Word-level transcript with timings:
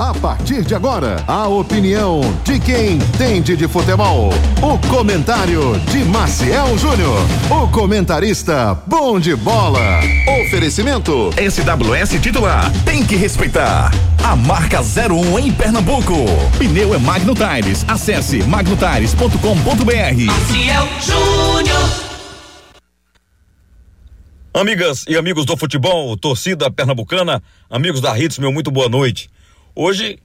A 0.00 0.14
partir 0.14 0.64
de 0.64 0.74
agora, 0.74 1.22
a 1.28 1.46
opinião 1.46 2.22
de 2.42 2.58
quem 2.58 2.94
entende 2.94 3.54
de 3.54 3.68
futebol. 3.68 4.30
O 4.62 4.88
comentário 4.88 5.78
de 5.90 5.98
Maciel 6.04 6.78
Júnior. 6.78 7.18
O 7.50 7.68
comentarista 7.68 8.82
bom 8.86 9.20
de 9.20 9.36
bola. 9.36 10.00
Oferecimento. 10.46 11.30
SWS 11.36 12.18
titular. 12.18 12.72
Tem 12.82 13.04
que 13.04 13.14
respeitar. 13.14 13.90
A 14.24 14.34
marca 14.34 14.80
01 14.80 15.38
em 15.38 15.52
Pernambuco. 15.52 16.14
Pneu 16.56 16.94
é 16.94 16.98
Magno 16.98 17.34
Tires. 17.34 17.84
Acesse 17.86 18.42
magnotires.com.br. 18.44 20.24
Maciel 20.24 20.88
Júnior. 21.02 22.10
Amigas 24.54 25.04
e 25.06 25.14
amigos 25.14 25.44
do 25.44 25.56
futebol, 25.58 26.16
torcida 26.16 26.70
pernambucana, 26.70 27.42
amigos 27.68 28.00
da 28.00 28.18
Hits, 28.18 28.38
meu 28.38 28.50
muito 28.50 28.70
boa 28.70 28.88
noite. 28.88 29.28
Hoje 29.74 30.18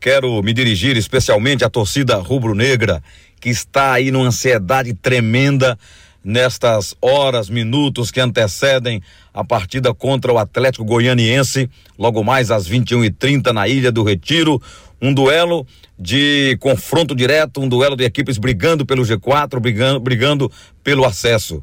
quero 0.00 0.42
me 0.42 0.54
dirigir 0.54 0.96
especialmente 0.96 1.62
à 1.62 1.68
torcida 1.68 2.16
rubro-negra 2.16 3.02
que 3.38 3.50
está 3.50 3.92
aí 3.92 4.10
numa 4.10 4.26
ansiedade 4.26 4.94
tremenda 4.94 5.78
nestas 6.24 6.94
horas, 7.00 7.50
minutos 7.50 8.10
que 8.10 8.20
antecedem 8.20 9.02
a 9.32 9.44
partida 9.44 9.92
contra 9.92 10.32
o 10.32 10.38
Atlético 10.38 10.84
Goianiense, 10.84 11.70
logo 11.98 12.24
mais 12.24 12.50
às 12.50 12.68
21h30 12.68 13.52
na 13.52 13.68
Ilha 13.68 13.92
do 13.92 14.02
Retiro. 14.02 14.60
Um 15.00 15.12
duelo 15.12 15.66
de 15.98 16.56
confronto 16.58 17.14
direto, 17.14 17.60
um 17.60 17.68
duelo 17.68 17.94
de 17.94 18.04
equipes 18.04 18.38
brigando 18.38 18.84
pelo 18.84 19.02
G4, 19.02 19.60
brigando, 19.60 20.00
brigando 20.00 20.52
pelo 20.82 21.04
acesso. 21.04 21.62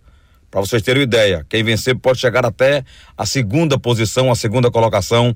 Para 0.50 0.62
vocês 0.62 0.82
terem 0.82 1.02
uma 1.02 1.06
ideia, 1.06 1.46
quem 1.50 1.64
vencer 1.64 1.98
pode 1.98 2.20
chegar 2.20 2.46
até 2.46 2.86
a 3.18 3.26
segunda 3.26 3.78
posição, 3.78 4.32
a 4.32 4.36
segunda 4.36 4.72
colocação 4.72 5.36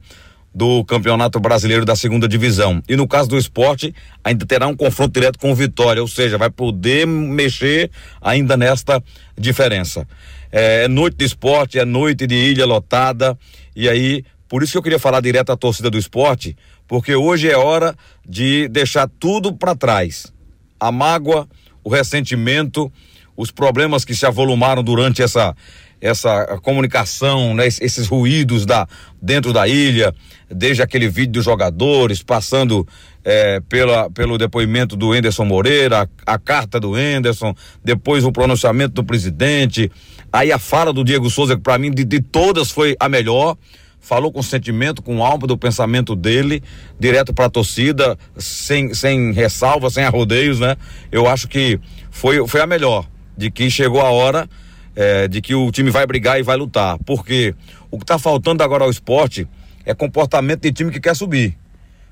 do 0.53 0.83
Campeonato 0.85 1.39
Brasileiro 1.39 1.85
da 1.85 1.95
Segunda 1.95 2.27
Divisão. 2.27 2.81
E 2.87 2.95
no 2.95 3.07
caso 3.07 3.29
do 3.29 3.37
esporte, 3.37 3.93
ainda 4.23 4.45
terá 4.45 4.67
um 4.67 4.75
confronto 4.75 5.13
direto 5.13 5.39
com 5.39 5.51
o 5.51 5.55
Vitória, 5.55 6.01
ou 6.01 6.07
seja, 6.07 6.37
vai 6.37 6.49
poder 6.49 7.05
mexer 7.05 7.91
ainda 8.21 8.57
nesta 8.57 9.01
diferença. 9.37 10.07
É, 10.51 10.83
é 10.83 10.87
noite 10.87 11.17
de 11.17 11.25
esporte, 11.25 11.79
é 11.79 11.85
noite 11.85 12.25
de 12.25 12.35
ilha 12.35 12.65
lotada, 12.65 13.37
e 13.75 13.87
aí, 13.87 14.23
por 14.47 14.63
isso 14.63 14.71
que 14.73 14.77
eu 14.77 14.83
queria 14.83 14.99
falar 14.99 15.21
direto 15.21 15.51
à 15.51 15.57
torcida 15.57 15.89
do 15.89 15.97
esporte, 15.97 16.57
porque 16.87 17.15
hoje 17.15 17.49
é 17.49 17.55
hora 17.55 17.95
de 18.27 18.67
deixar 18.67 19.07
tudo 19.19 19.53
para 19.53 19.75
trás. 19.75 20.33
A 20.79 20.91
mágoa, 20.91 21.47
o 21.83 21.89
ressentimento, 21.89 22.91
os 23.39 23.51
problemas 23.51 24.03
que 24.03 24.13
se 24.13 24.25
avolumaram 24.25 24.83
durante 24.83 25.21
essa 25.23 25.55
essa 26.01 26.57
comunicação, 26.61 27.53
né, 27.53 27.67
esses 27.67 28.07
ruídos 28.07 28.65
da 28.65 28.87
dentro 29.21 29.51
da 29.51 29.67
ilha, 29.67 30.13
desde 30.49 30.81
aquele 30.81 31.09
vídeo 31.09 31.33
dos 31.33 31.45
jogadores, 31.45 32.23
passando 32.23 32.87
é, 33.23 33.59
pela, 33.67 34.09
pelo 34.09 34.37
depoimento 34.37 34.95
do 34.95 35.13
Enderson 35.13 35.43
Moreira, 35.43 36.07
a, 36.25 36.33
a, 36.33 36.39
carta 36.39 36.79
do 36.79 36.97
Enderson, 36.97 37.53
depois 37.83 38.23
o 38.23 38.31
pronunciamento 38.31 38.93
do 38.93 39.03
presidente, 39.03 39.91
aí 40.31 40.53
a 40.53 40.59
fala 40.59 40.93
do 40.93 41.03
Diego 41.03 41.29
Souza, 41.29 41.57
que 41.57 41.61
para 41.61 41.77
mim 41.77 41.91
de, 41.91 42.05
de 42.05 42.21
todas 42.21 42.71
foi 42.71 42.95
a 42.99 43.09
melhor. 43.09 43.57
Falou 44.01 44.31
com 44.31 44.41
sentimento, 44.41 45.01
com 45.01 45.23
alma 45.23 45.45
do 45.45 45.57
pensamento 45.57 46.15
dele, 46.15 46.63
direto 46.97 47.33
para 47.33 47.45
a 47.45 47.49
torcida, 47.49 48.17
sem, 48.37 48.93
sem 48.93 49.33
ressalva, 49.33 49.89
sem 49.89 50.05
arrodeios, 50.05 50.61
né? 50.61 50.77
Eu 51.11 51.27
acho 51.27 51.49
que 51.49 51.77
foi, 52.09 52.47
foi 52.47 52.61
a 52.61 52.65
melhor, 52.65 53.05
de 53.39 53.49
que 53.49 53.71
chegou 53.71 54.01
a 54.01 54.11
hora 54.11 54.49
é, 54.93 55.29
de 55.29 55.39
que 55.39 55.55
o 55.55 55.71
time 55.71 55.89
vai 55.89 56.05
brigar 56.05 56.37
e 56.37 56.43
vai 56.43 56.57
lutar. 56.57 56.97
Porque 57.05 57.55
o 57.89 57.97
que 57.97 58.03
está 58.03 58.19
faltando 58.19 58.61
agora 58.61 58.83
ao 58.83 58.89
esporte 58.91 59.47
é 59.85 59.93
comportamento 59.93 60.61
de 60.63 60.73
time 60.73 60.91
que 60.91 60.99
quer 60.99 61.15
subir. 61.15 61.57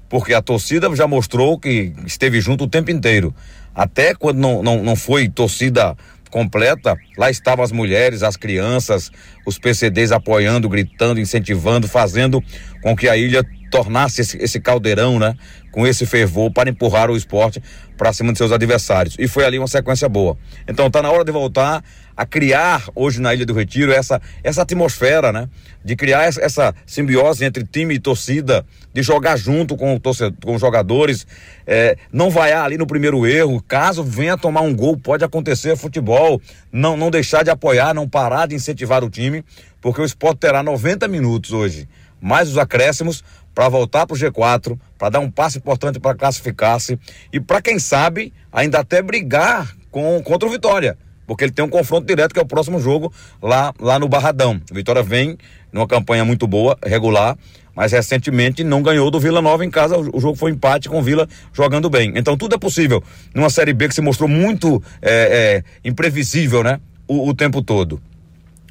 Porque 0.08 0.34
a 0.34 0.42
torcida 0.42 0.94
já 0.96 1.06
mostrou 1.06 1.60
que 1.60 1.94
esteve 2.06 2.40
junto 2.40 2.64
o 2.64 2.68
tempo 2.68 2.90
inteiro. 2.90 3.36
Até 3.76 4.16
quando 4.16 4.38
não, 4.38 4.64
não, 4.64 4.82
não 4.82 4.96
foi 4.96 5.28
torcida 5.28 5.98
completa, 6.32 6.96
lá 7.18 7.30
estavam 7.30 7.64
as 7.64 7.74
mulheres, 7.74 8.24
as 8.24 8.38
crianças, 8.38 9.12
os 9.46 9.60
PCDs 9.60 10.14
apoiando, 10.14 10.70
gritando, 10.70 11.20
incentivando, 11.20 11.90
fazendo 11.90 12.42
com 12.82 12.96
que 12.96 13.10
a 13.10 13.18
ilha 13.18 13.46
tornasse 13.70 14.22
esse, 14.22 14.38
esse 14.38 14.60
caldeirão, 14.60 15.20
né? 15.20 15.36
Com 15.72 15.86
esse 15.86 16.06
fervor 16.06 16.52
para 16.52 16.70
empurrar 16.70 17.10
o 17.10 17.18
esporte 17.18 17.62
para 17.98 18.14
cima 18.14 18.32
de 18.32 18.38
seus 18.38 18.52
adversários. 18.52 19.16
E 19.20 19.28
foi 19.28 19.46
ali 19.46 19.58
uma 19.58 19.68
sequência 19.68 20.08
boa. 20.08 20.38
Então 20.68 20.90
tá 20.90 21.02
na 21.02 21.12
hora 21.12 21.24
de 21.24 21.32
voltar 21.32 21.84
a 22.18 22.26
criar 22.26 22.84
hoje 22.96 23.22
na 23.22 23.32
Ilha 23.32 23.46
do 23.46 23.54
Retiro 23.54 23.92
essa, 23.92 24.20
essa 24.44 24.64
atmosfera, 24.64 25.32
né? 25.32 25.48
De 25.86 25.96
criar 25.96 26.24
essa, 26.24 26.42
essa 26.42 26.76
simbiose 26.84 27.46
entre 27.46 27.64
time 27.64 27.94
e 27.94 28.00
torcida, 28.00 28.66
de 28.92 29.04
jogar 29.04 29.38
junto 29.38 29.78
com, 29.78 30.00
torcedor, 30.00 30.36
com 30.44 30.56
os 30.56 30.62
jogadores, 30.62 31.28
é, 31.68 31.96
não 32.12 32.32
vaiar 32.32 32.66
ali 32.66 32.76
no 32.76 32.88
primeiro 32.88 33.28
erro, 33.28 33.64
caso 33.68 34.04
venha 34.04 34.36
tomar 34.36 34.62
um 34.62 34.76
gol, 34.76 34.98
pode 34.98 35.24
acontecer 35.24 35.78
futebol, 35.78 36.42
não, 36.72 36.98
não 36.98 37.12
deixar 37.12 37.44
de 37.44 37.52
apoiar, 37.52 37.94
não 37.94 38.10
parar 38.10 38.48
de 38.48 38.56
incentivar 38.56 39.04
o 39.04 39.10
time, 39.12 39.46
porque 39.80 40.02
o 40.02 40.06
esporte 40.06 40.40
terá 40.40 40.64
90 40.64 41.08
minutos 41.08 41.52
hoje, 41.52 41.88
mais 42.20 42.50
os 42.50 42.58
acréscimos, 42.58 43.24
para 43.58 43.70
voltar 43.70 44.06
para 44.06 44.14
o 44.14 44.20
G4, 44.20 44.78
para 45.00 45.10
dar 45.10 45.20
um 45.20 45.32
passo 45.32 45.58
importante 45.58 46.00
para 46.00 46.16
classificar-se 46.16 47.00
e 47.34 47.40
para 47.40 47.60
quem 47.60 47.80
sabe 47.80 48.32
ainda 48.54 48.78
até 48.78 49.02
brigar 49.02 49.76
com 49.90 50.22
contra 50.22 50.48
o 50.48 50.52
Vitória 50.52 50.96
porque 51.26 51.44
ele 51.44 51.52
tem 51.52 51.66
um 51.66 51.70
confronto 51.70 52.06
direto 52.06 52.34
que 52.34 52.40
é 52.40 52.44
o 52.44 52.46
próximo 52.46 52.80
jogo 52.80 53.12
lá, 53.42 53.74
lá 53.80 54.00
no 54.00 54.08
Barradão. 54.08 54.62
O 54.72 54.76
Vitória 54.76 55.02
vem 55.02 55.38
numa 55.74 55.88
campanha 55.88 56.24
muito 56.24 56.48
boa, 56.48 56.78
regular, 56.86 57.36
mas 57.76 57.92
recentemente 57.92 58.64
não 58.64 58.82
ganhou 58.82 59.12
do 59.12 59.20
Vila 59.20 59.42
Nova 59.42 59.66
em 59.66 59.70
casa. 59.70 59.98
O 59.98 60.22
jogo 60.22 60.36
foi 60.36 60.52
empate 60.52 60.88
com 60.88 61.00
o 61.00 61.04
Vila 61.04 61.28
jogando 61.52 61.90
bem. 61.90 62.14
Então 62.16 62.38
tudo 62.38 62.56
é 62.56 62.58
possível 62.58 63.04
numa 63.36 63.50
Série 63.50 63.74
B 63.74 63.90
que 63.90 63.96
se 63.96 64.02
mostrou 64.02 64.30
muito 64.30 64.82
é, 65.02 65.64
é, 65.84 65.90
imprevisível, 65.90 66.64
né? 66.64 66.80
O, 67.08 67.28
o 67.28 67.34
tempo 67.34 67.62
todo. 67.62 68.00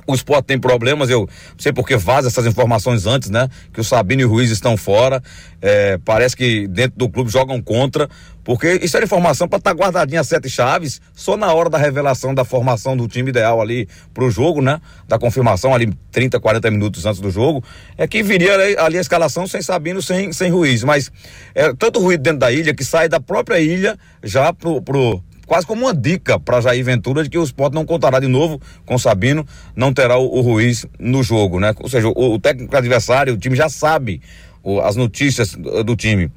O 0.06 0.15
esporte 0.15 0.47
tem 0.47 0.59
problemas, 0.59 1.11
eu 1.11 1.21
não 1.21 1.59
sei 1.59 1.72
porque 1.72 1.97
vaza 1.97 2.28
essas 2.28 2.47
informações 2.47 3.06
antes, 3.06 3.28
né? 3.28 3.49
Que 3.72 3.81
o 3.81 3.84
Sabino 3.84 4.22
e 4.22 4.25
o 4.25 4.28
Ruiz 4.28 4.50
estão 4.50 4.77
fora. 4.77 5.22
É, 5.61 5.99
parece 6.05 6.37
que 6.37 6.69
dentro 6.69 6.97
do 6.97 7.09
clube 7.09 7.31
jogam 7.31 7.61
contra. 7.61 8.09
Porque 8.47 8.78
isso 8.81 8.97
era 8.97 9.05
informação 9.05 9.49
para 9.49 9.59
estar 9.59 9.75
tá 9.75 9.77
guardadinha 9.77 10.22
sete 10.22 10.49
chaves, 10.49 11.00
só 11.12 11.37
na 11.37 11.53
hora 11.53 11.69
da 11.69 11.77
revelação 11.77 12.33
da 12.33 12.44
formação 12.44 12.97
do 12.97 13.09
time 13.09 13.31
ideal 13.31 13.61
ali 13.61 13.89
pro 14.15 14.31
jogo, 14.31 14.62
né? 14.62 14.81
Da 15.09 15.19
confirmação 15.19 15.75
ali 15.75 15.93
30, 16.12 16.38
40 16.38 16.71
minutos 16.71 17.05
antes 17.05 17.21
do 17.21 17.28
jogo, 17.28 17.65
é 17.99 18.06
que 18.06 18.23
viria 18.23 18.55
ali, 18.55 18.78
ali 18.78 18.99
a 18.99 19.00
escalação 19.00 19.49
sem 19.49 19.61
Sabino, 19.61 20.00
sem, 20.00 20.33
sem 20.33 20.49
Ruiz. 20.53 20.84
Mas 20.84 21.11
é 21.56 21.73
tanto 21.75 21.99
ruído 21.99 22.23
dentro 22.23 22.38
da 22.38 22.53
ilha 22.53 22.73
que 22.73 22.84
sai 22.84 23.09
da 23.09 23.19
própria 23.19 23.59
ilha 23.59 23.99
já 24.23 24.53
pro, 24.53 24.81
pro 24.81 25.21
quase 25.46 25.66
como 25.66 25.82
uma 25.86 25.94
dica 25.94 26.38
para 26.38 26.60
Jair 26.60 26.84
Ventura 26.84 27.22
de 27.22 27.30
que 27.30 27.38
o 27.38 27.44
esporte 27.44 27.74
não 27.74 27.86
contará 27.86 28.20
de 28.20 28.28
novo 28.28 28.60
com 28.84 28.98
Sabino, 28.98 29.46
não 29.74 29.92
terá 29.92 30.18
o, 30.18 30.26
o 30.26 30.40
Ruiz 30.40 30.84
no 30.98 31.22
jogo, 31.22 31.60
né? 31.60 31.74
Ou 31.80 31.88
seja, 31.88 32.08
o, 32.08 32.34
o 32.34 32.38
técnico 32.38 32.76
adversário, 32.76 33.34
o 33.34 33.38
time 33.38 33.56
já 33.56 33.68
sabe 33.68 34.20
o, 34.62 34.80
as 34.80 34.96
notícias 34.96 35.52
do, 35.54 35.84
do 35.84 35.96
time 35.96 36.30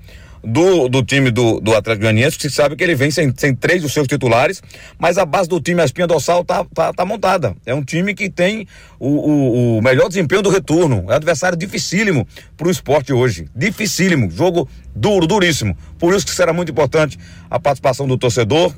do, 0.44 0.88
do 0.88 1.04
time 1.04 1.32
do, 1.32 1.60
do 1.60 1.76
Atlético 1.76 2.04
Goianiense, 2.04 2.38
que 2.38 2.50
sabe 2.50 2.76
que 2.76 2.84
ele 2.84 2.96
vem 2.96 3.12
sem, 3.12 3.34
sem 3.36 3.54
três 3.54 3.82
dos 3.82 3.94
seus 3.94 4.08
titulares, 4.08 4.62
mas 4.98 5.18
a 5.18 5.26
base 5.26 5.50
do 5.50 5.60
time, 5.60 5.82
a 5.82 5.86
espinha 5.86 6.08
dorsal, 6.08 6.44
tá, 6.44 6.66
tá, 6.74 6.94
tá 6.94 7.06
montada. 7.06 7.56
É 7.66 7.74
um 7.74 7.84
time 7.84 8.14
que 8.14 8.30
tem 8.30 8.68
o, 9.00 9.08
o, 9.08 9.78
o 9.78 9.82
melhor 9.82 10.08
desempenho 10.08 10.42
do 10.42 10.50
retorno. 10.50 11.06
É 11.08 11.14
um 11.14 11.16
adversário 11.16 11.58
dificílimo 11.58 12.28
pro 12.56 12.72
esporte 12.72 13.12
hoje. 13.12 13.48
Dificílimo. 13.56 14.32
Jogo 14.32 14.68
duro, 14.96 15.28
duríssimo. 15.28 15.76
Por 15.98 16.14
isso 16.14 16.26
que 16.26 16.32
será 16.32 16.54
muito 16.54 16.72
importante 16.72 17.20
a 17.50 17.60
participação 17.60 18.08
do 18.08 18.18
torcedor 18.18 18.74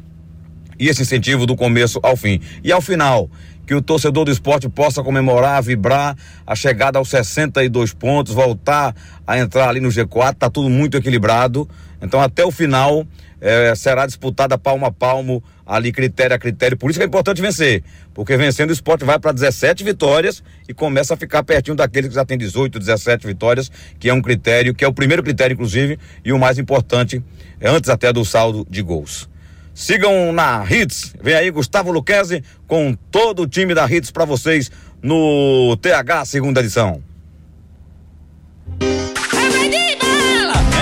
e 0.82 0.90
esse 0.90 1.04
incentivo 1.04 1.46
do 1.46 1.56
começo 1.56 2.00
ao 2.02 2.18
fim. 2.18 2.42
E 2.64 2.72
ao 2.72 2.82
final, 2.82 3.30
que 3.68 3.76
o 3.76 3.84
torcedor 3.84 4.26
do 4.26 4.32
esporte 4.32 4.68
possa 4.68 5.04
comemorar, 5.04 5.62
vibrar 5.62 6.18
a 6.46 6.56
chegada 6.56 6.98
aos 6.98 7.08
62 7.08 7.94
pontos, 7.94 8.34
voltar 8.34 8.96
a 9.26 9.38
entrar 9.38 9.70
ali 9.70 9.80
no 9.80 9.90
G4, 9.90 10.34
tá 10.34 10.50
tudo 10.50 10.72
muito 10.72 10.98
equilibrado. 10.98 11.70
Então 12.02 12.20
até 12.20 12.44
o 12.44 12.50
final 12.50 13.06
é, 13.40 13.76
será 13.76 14.08
disputada 14.08 14.58
palmo 14.58 14.84
a 14.88 14.92
palmo, 14.92 15.44
ali 15.68 15.92
critério 15.92 16.36
a 16.36 16.40
critério. 16.40 16.76
Por 16.76 16.90
isso 16.90 16.98
que 16.98 17.04
é 17.04 17.08
importante 17.08 17.40
vencer, 17.40 17.84
porque 18.12 18.36
vencendo 18.36 18.72
o 18.72 18.74
esporte 18.74 19.06
vai 19.06 19.20
para 19.20 19.32
17 19.32 19.84
vitórias 19.84 20.44
e 20.68 20.74
começa 20.74 21.14
a 21.14 21.18
ficar 21.18 21.44
pertinho 21.44 21.78
daqueles 21.78 22.10
que 22.10 22.16
já 22.16 22.26
tem 22.26 22.40
18, 22.40 22.80
17 22.80 23.28
vitórias, 23.28 23.72
que 24.00 24.10
é 24.10 24.14
um 24.16 24.22
critério, 24.22 24.74
que 24.74 24.84
é 24.84 24.88
o 24.88 24.94
primeiro 24.94 25.22
critério, 25.22 25.54
inclusive, 25.54 26.00
e 26.26 26.34
o 26.34 26.40
mais 26.40 26.58
importante, 26.58 27.24
é 27.60 27.70
antes 27.70 27.88
até 27.88 28.12
do 28.12 28.26
saldo 28.26 28.66
de 28.68 28.82
gols. 28.82 29.30
Sigam 29.74 30.32
na 30.32 30.66
Hits. 30.70 31.14
Vem 31.22 31.36
aí 31.36 31.52
Gustavo 31.52 31.92
Luquezzi 31.92 32.44
com 32.68 32.96
todo 33.10 33.44
o 33.44 33.48
time 33.48 33.74
da 33.74 33.90
Hits 33.90 34.12
para 34.12 34.26
vocês 34.26 34.72
no 35.02 35.78
TH 35.78 36.26
segunda 36.26 36.60
edição. 36.60 37.02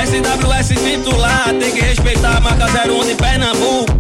SWS 0.10 0.70
titular, 0.70 1.54
tem 1.60 1.72
que 1.72 1.82
respeitar 1.82 2.38
a 2.38 2.42
marca 2.42 2.66
01 2.66 3.08
de 3.08 3.16
Pernambuco. 3.16 3.99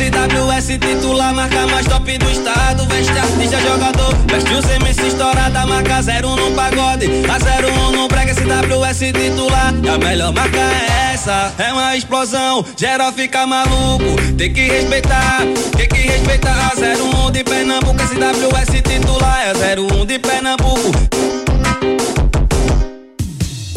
SWS 0.00 0.08
WS 0.08 0.78
titular, 0.78 1.34
marca 1.34 1.66
mais 1.66 1.86
top 1.86 2.16
do 2.16 2.30
estado. 2.30 2.86
Veste 2.86 3.18
artista, 3.18 3.60
jogador, 3.60 4.14
veste 4.28 4.54
o 4.54 4.62
CMC 4.62 5.08
estourada, 5.08 5.66
marca 5.66 6.00
01 6.00 6.36
no 6.36 6.52
pagode. 6.52 7.06
A 7.28 7.36
01 7.36 7.92
no 7.92 8.08
brega, 8.08 8.32
SWS 8.32 8.98
titular. 9.12 9.74
E 9.82 9.88
a 9.90 9.98
melhor 9.98 10.32
marca 10.32 10.58
é 10.58 11.12
essa, 11.12 11.52
é 11.58 11.70
uma 11.70 11.94
explosão. 11.94 12.64
Geral 12.78 13.12
fica 13.12 13.46
maluco, 13.46 14.16
tem 14.38 14.50
que 14.50 14.62
respeitar, 14.62 15.40
tem 15.76 15.86
que 15.86 16.00
respeitar. 16.00 16.72
A 16.72 17.26
01 17.28 17.30
de 17.32 17.44
Pernambuco, 17.44 18.00
SWS 18.00 18.82
titular. 18.82 19.38
É 19.42 19.78
01 19.78 20.06
de 20.06 20.18
Pernambuco. 20.18 21.09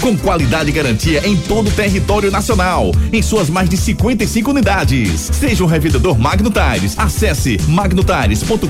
com 0.00 0.16
qualidade 0.16 0.70
e 0.70 0.72
garantia 0.72 1.26
em 1.26 1.36
todo 1.36 1.68
o 1.68 1.72
território 1.72 2.30
nacional, 2.30 2.92
em 3.12 3.22
suas 3.22 3.50
mais 3.50 3.68
de 3.68 3.76
55 3.76 4.50
unidades. 4.50 5.30
Seja 5.32 5.64
um 5.64 5.66
revendedor 5.66 6.18
Magno 6.18 6.50
Tires, 6.50 6.98
acesse 6.98 7.58
magnotires.com.br 7.68 8.66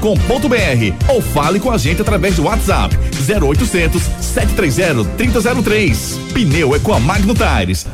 ou 1.08 1.23
fale 1.23 1.61
com 1.61 1.70
a 1.70 1.78
gente 1.78 2.02
através 2.02 2.37
do 2.37 2.44
WhatsApp 2.44 2.96
0800 2.96 4.02
730 4.20 5.05
3003. 5.17 6.19
Pneu 6.32 6.75
é 6.75 6.78
com 6.78 6.93
a 6.93 7.00
Magno 7.00 7.34
Tires. 7.34 7.87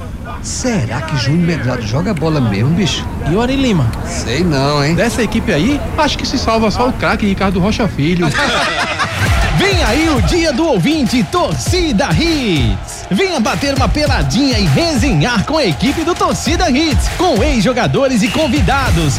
Será 0.42 1.02
que 1.02 1.16
Júnior 1.16 1.46
Medrado 1.46 1.82
joga 1.82 2.14
bola 2.14 2.40
mesmo, 2.40 2.70
bicho? 2.70 3.06
E 3.30 3.34
o 3.34 3.40
Ari 3.40 3.56
Lima? 3.56 3.90
Sei 4.06 4.42
não, 4.42 4.84
hein? 4.84 4.94
Dessa 4.94 5.22
equipe 5.22 5.52
aí, 5.52 5.80
acho 5.96 6.18
que 6.18 6.26
se 6.26 6.38
salva 6.38 6.70
só 6.70 6.88
o 6.88 6.92
craque 6.92 7.26
Ricardo 7.26 7.60
Rocha 7.60 7.86
Filho. 7.88 8.26
Vem 9.58 9.82
aí 9.84 10.08
o 10.08 10.22
dia 10.22 10.52
do 10.52 10.66
ouvinte 10.66 11.22
Torcida 11.24 12.08
Hits. 12.12 13.01
Venha 13.12 13.38
bater 13.38 13.74
uma 13.74 13.88
peladinha 13.88 14.58
e 14.58 14.64
resenhar 14.64 15.44
com 15.44 15.58
a 15.58 15.66
equipe 15.66 16.02
do 16.02 16.14
Torcida 16.14 16.70
Hits, 16.70 17.08
com 17.18 17.42
ex-jogadores 17.42 18.22
e 18.22 18.28
convidados. 18.28 19.18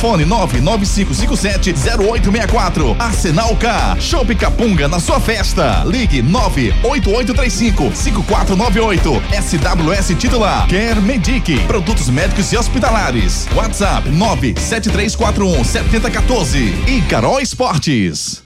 fone 0.01 0.25
995570864, 0.25 2.95
Arsenal 2.97 3.55
K, 3.57 3.95
Shop 3.99 4.35
Capunga 4.35 4.87
na 4.87 4.99
sua 4.99 5.19
festa, 5.19 5.83
ligue 5.85 6.23
98835 6.23 7.91
5498, 7.95 9.21
SWS 9.41 10.17
titular, 10.17 10.65
Quer 10.67 10.99
Medic, 10.99 11.59
produtos 11.67 12.09
médicos 12.09 12.51
e 12.51 12.57
hospitalares, 12.57 13.47
WhatsApp 13.55 14.09
97341 14.09 15.63
7014 15.63 16.57
e 16.87 17.03
Carol 17.03 17.39
Esportes. 17.39 18.39